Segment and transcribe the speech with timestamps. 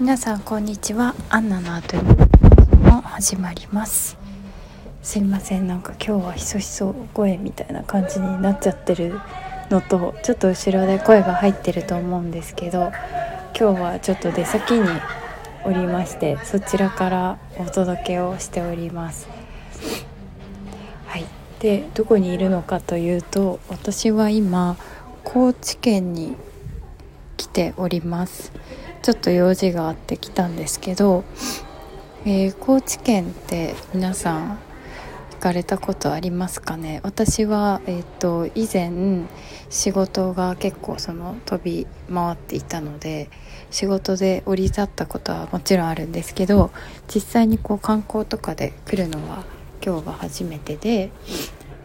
[0.00, 1.16] 皆さんこんにちは。
[1.28, 4.16] アンナのアトリエも始まります。
[5.02, 5.66] すいません。
[5.66, 9.20] なんか今日はひそひそ声みたいな感じになっちゃってる
[9.70, 12.92] のとちょっと後ろで声が入ってると思うんですけど
[13.58, 14.88] 今日はちょっと出先に
[15.64, 19.28] おりましてそちらからお届けをしております。
[21.06, 21.24] はい。
[21.58, 24.76] でどこにいるのかというと私は今
[25.24, 26.36] 高知県に
[27.36, 28.52] 来ております。
[29.02, 31.24] ちょっと用事があって来たんですけど、
[32.24, 34.58] えー、高知県って皆さん
[35.32, 37.00] 行かれたことありますかね？
[37.04, 39.26] 私は、えーと、以前
[39.70, 43.30] 仕事が結構その飛び回っていたので
[43.70, 46.72] 仕事で降り立ったことはもちろんあるんですけど
[47.06, 49.44] 実際にこう観光とかで来るのは
[49.80, 51.10] 今日が初めてで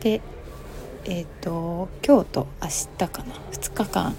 [0.00, 0.20] で
[1.06, 4.14] えっ、ー、と今日と明日かな？2日間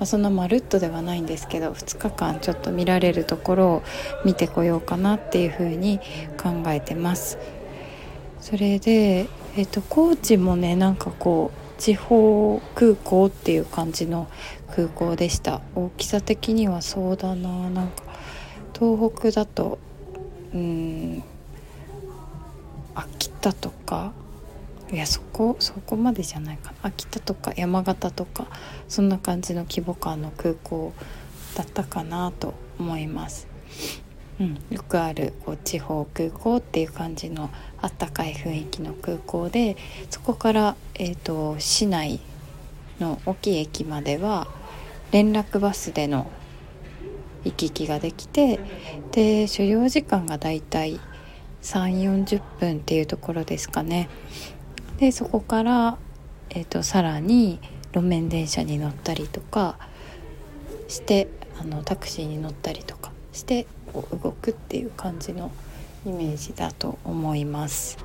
[0.00, 3.82] あ、そんなまるっとではないんですけど2日間ちょっと見られるところを
[4.24, 6.00] 見てこようかなっていうふうに
[6.40, 7.38] 考えてます。
[8.40, 14.28] それで、えーと、高知もねなんかこう地方空港っていう感じの
[14.74, 18.02] 空港でした大きさ的にはそうだななんか
[18.78, 19.78] 東北だと
[20.54, 21.24] うん
[22.94, 24.12] 秋田とか
[24.92, 28.46] いやそこそこまでじゃないかな秋田とか山形とか
[28.88, 30.92] そんな感じの規模感の空港
[31.56, 33.48] だったかなと思います。
[34.38, 39.76] うん、よくあるこう地方空港っていう感じのあったかい雰囲気の空港で
[40.10, 42.20] そこから、えーと、市内
[43.00, 44.46] の大きい駅までは
[45.10, 46.30] 連絡バスでの
[47.44, 48.60] 行き来ができて
[49.12, 51.00] で所要時間がだいたい
[51.62, 54.08] 3 4 0分っていうところですかね。
[54.98, 55.98] でそこから、
[56.50, 57.60] えーと、さらに
[57.92, 59.78] 路面電車に乗ったりとか
[60.88, 65.50] してあのタクシーに乗ったりとかしてこう動くっていう感じの
[66.06, 67.98] イメージだと思います。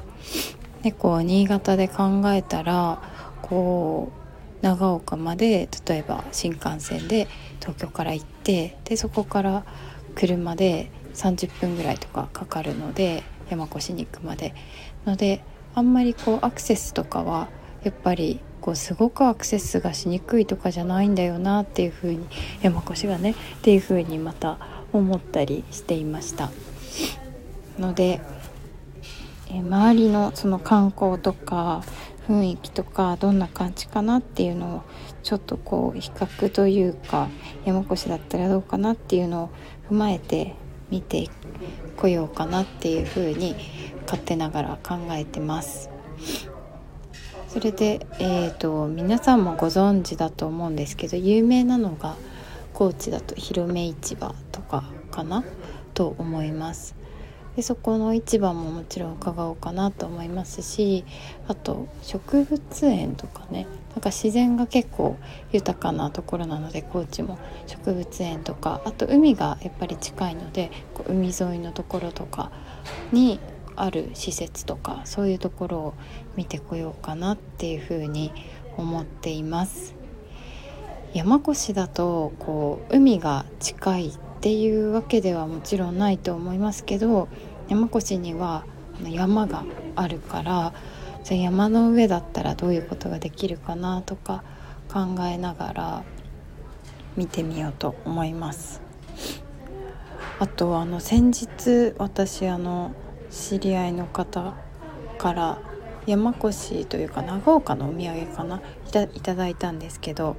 [0.84, 3.02] でこう新潟で考えたら
[3.42, 4.12] こ
[4.62, 7.28] う長岡まで例えば新幹線で
[7.60, 9.64] 東京から行ってでそこから
[10.16, 14.54] 車で30分ぐらいとかかかるので山越しに行くまで
[15.06, 17.50] のであんまりこうアクセスとかは
[17.84, 22.28] やっぱりこうすごくアクセスがしにくいとかじゃないんだよなっていう風に
[22.62, 24.58] 山越がねっていう風にまた
[24.94, 26.52] 思ったりしていました。
[27.80, 28.22] ので
[29.50, 31.84] え周りのその観光とか
[32.28, 34.82] 雰囲気とかどんな感じかなっていうのを
[35.24, 37.28] ちょっとこう比較というか
[37.66, 39.50] 山越だったらどうかなっていうのを
[39.90, 40.56] 踏まえて
[40.92, 41.30] 見て
[41.98, 43.56] こようかなっていうふうに
[44.04, 45.90] 勝手ながら考えてます。
[47.48, 52.16] それで、えーと、皆さんもご存知だと思うんですけど有名なのが
[52.74, 55.44] 高知だと広め市場とかかな？
[55.94, 56.96] と思います。
[57.56, 61.04] でそこの市場ももちろん伺おうかなと思いますし
[61.48, 65.18] あと植物園とかねなんか自然が結構
[65.52, 72.52] 豊かなところなので高知も植物園とかあと海がやっぱり近いのでこう海沿いのところとか
[73.12, 73.40] に
[73.76, 75.94] ある施設とかそういうところを
[76.38, 78.32] 見てこようかなっていうふうに
[78.78, 79.96] 思っています。
[81.14, 87.28] 山越だとこう海が近いっていうわけではもちろんないと思いますけど
[87.70, 88.66] 山越には
[89.08, 89.66] 山が
[89.96, 90.74] あるから
[91.24, 94.44] じゃ山の上だったらどういうことができるかなとか
[94.92, 96.04] 考えながら
[97.16, 98.82] 見てみようと思います。
[100.40, 102.96] あとあの先日私あの
[103.30, 104.56] 知り合いの方
[105.20, 105.60] から
[106.08, 108.60] 山越というか長岡のお土産かな
[109.14, 110.36] いただいたんですけど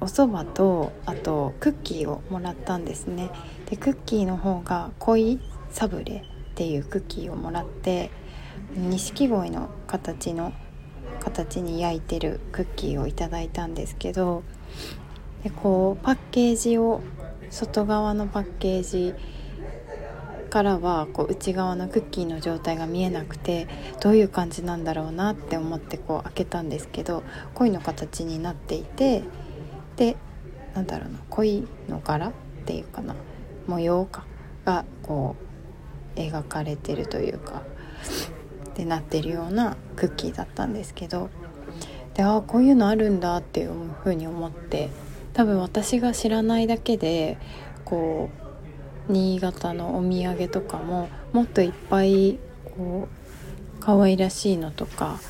[0.00, 3.30] お蕎麦とあとクッキーをもらったんですね。
[3.68, 5.40] でクッキーの方が恋
[5.70, 8.10] サブレっていうクッキーをもらって
[8.74, 10.52] 錦鯉の形の
[11.20, 14.42] 形に焼いてるクッキーをいただいたんですけど
[15.42, 17.00] でこうパッケージを
[17.50, 19.14] 外側のパッケージ
[20.50, 23.66] からはこう内側のクッキーの状態が見えなくて
[24.00, 27.22] どういう感じなんだろうなって思ってこう開けたんですけど
[27.54, 29.24] 鯉の形になっていて
[29.96, 30.16] で
[30.74, 32.32] なんだろうな鯉の柄っ
[32.66, 33.14] ていうかな
[33.66, 34.24] 模様か
[34.64, 35.36] がこ
[36.16, 37.62] う描かれてるというか
[38.70, 41.30] ってなってるようなクッキーだったんですけど
[42.14, 43.72] でああこういうのあるんだっていう
[44.02, 44.90] ふうに思って
[45.32, 47.38] 多分私が知らないだけで
[47.84, 48.30] こ
[49.08, 55.20] う新潟のお土産とかももっといっぱいこう可愛らしいのとか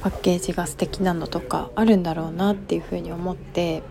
[0.00, 3.82] パッケージが素敵なのとかあるんだろうなっていうふうに思って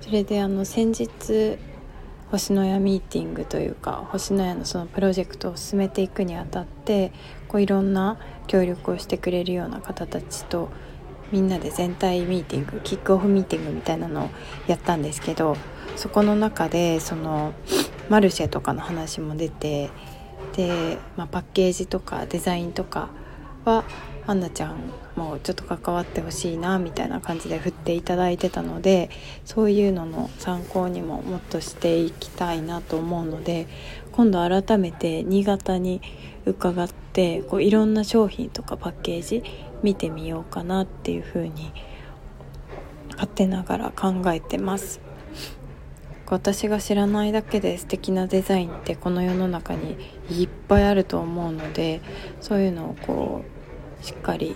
[0.00, 1.58] それであの先日
[2.30, 7.12] 星のやミーティングというか星のやのそのプロジェクトを進めていくにあたって
[7.48, 10.70] こういろんな協力をしてくれるような方たちと
[11.30, 14.30] みんなで全体ミーティングキックオフミーティングみたいなのを
[14.66, 15.56] やったんですけど
[15.96, 17.52] そこの中でその
[18.08, 19.90] マルシェとかの話も出て
[20.56, 23.08] で、まあ、パッケージとかデザインとか
[23.64, 23.84] は
[24.26, 24.78] アンナちゃん
[25.16, 29.10] もちょっと関わってほしいなみたいな感じで振っていただいてたので
[29.44, 33.66] そういうのの参考にももっとしていきたいなと思うので
[34.12, 36.00] 今度改めて新潟に
[36.46, 39.42] 伺ってこういろんな商品とかパッケージ
[39.82, 41.72] 見てみようかなっていうふうに
[43.10, 45.00] 勝手ながら考えてます。
[46.26, 49.96] 私が知らないだけで素敵なデザインってこの世の中に
[50.30, 52.00] いっぱいあると思うので
[52.40, 53.53] そういうのをこう
[54.04, 54.54] しっかり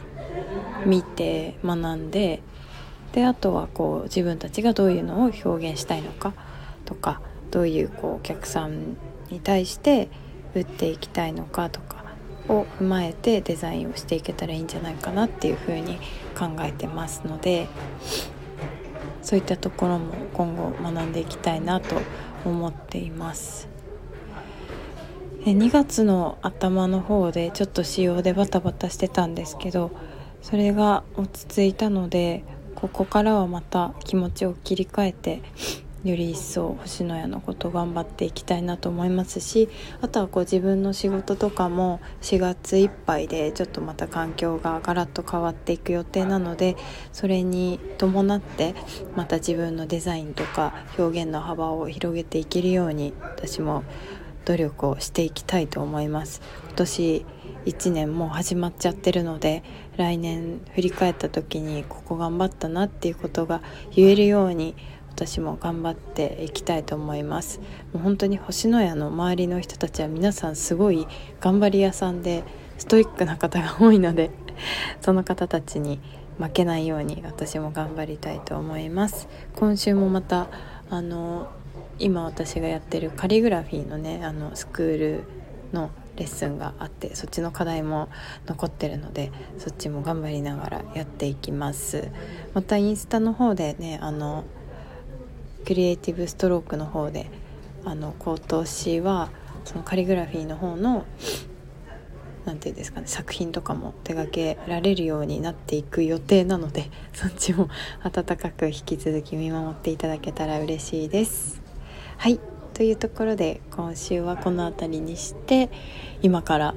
[0.84, 2.42] 見て学んで
[3.12, 6.34] であとはこう自分たちがどういうのを表現したいのか
[6.84, 8.98] とかどういうこうお客さん
[9.30, 10.10] に対して
[10.54, 12.04] 売っていきたいのかとか
[12.48, 15.98] を踏まえてデザインをしていけたらいいんじゃないかなっていうふうに
[16.38, 17.68] 考えてますので
[19.22, 21.96] そういったところも今後学んでいきたいなと
[22.44, 23.77] 思っています。
[25.48, 29.90] で2月の頭の方でちょっと仕様でバタバタしてたんですけど
[30.42, 35.40] それが落ち着いたのでここからはまた気持ちを切り替えて
[36.04, 39.70] より一層星のやのこと頑張っていきたいなと思いますし
[40.02, 46.76] あとはこう自分の仕事とかも4月いっぱいでちょっとまた環境がガラッと変わっていく予定なので
[47.10, 48.74] それに伴って
[49.16, 53.82] また自分のデザインとか表現の幅を広げていけるように私も
[54.48, 56.40] 努力をしていきたいと思います。
[56.68, 57.26] 今年
[57.66, 59.62] 1年もう始まっちゃってるので
[59.98, 63.60] 来年振り返った時にここ頑張ったなっていうことが
[63.94, 64.74] 言えるように
[65.10, 67.60] 私も頑張っていきたいと思います。
[67.92, 71.06] もう本当に星のやの周りの人たちは皆さんすごい
[71.40, 72.42] 頑張り屋さんで
[72.78, 74.30] ストイックな方が多いので
[75.02, 76.00] その方たちに
[76.38, 79.28] 負けないように私も頑張りたいと思います。
[79.56, 80.46] 今週もまた
[80.88, 81.48] あの
[81.98, 85.24] 今私がやってるカリグラフィーのねあのスクール
[85.72, 88.08] のレッスンがあってそっちの課題も
[88.46, 92.08] 残ってるのでそっちも頑張りながらやっていきます
[92.54, 94.44] またインスタの方でねあの
[95.64, 97.30] クリエイティブストロークの方で
[97.84, 99.30] あの今年は
[99.64, 101.04] そのカリグラフィーの方の
[102.46, 107.68] 何て言うんですかね作品とかも手掛けられるようになっていく予定なのでそっちも
[108.02, 111.67] 温かく引き続き見守っていただけたら嬉しいです。
[112.18, 112.38] はい。
[112.74, 115.68] というところで今週はこの辺りにして
[116.22, 116.74] 今から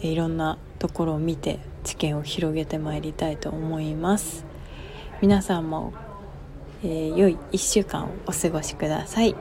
[0.00, 4.44] いろんなところを見て知見を広げてまいりたいと思います。
[5.20, 5.92] 皆さんも
[6.84, 9.34] えー、良い1週間をお過ごしください。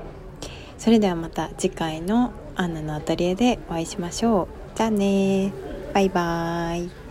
[0.77, 4.47] それではまた次回のアンナのアトリエでお会いしましょう。
[4.77, 5.51] じゃあね
[5.93, 7.02] バイバーイ。